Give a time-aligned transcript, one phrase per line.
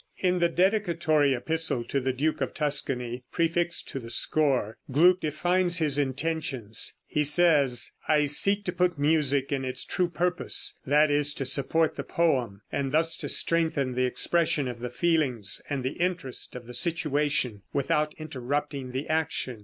[0.17, 5.77] In the dedicatory epistle to the duke of Tuscany, prefixed to the score, Gluck defines
[5.77, 6.95] his intentions.
[7.05, 11.97] He says: "I seek to put music to its true purpose; that is, to support
[11.97, 16.65] the poem, and thus to strengthen the expression of the feelings and the interest of
[16.65, 19.59] the situation, without interrupting the action.